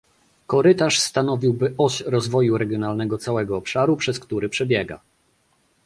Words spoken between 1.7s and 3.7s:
oś rozwoju regionalnego całego